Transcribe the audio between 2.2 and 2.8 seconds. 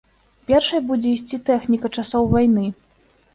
вайны.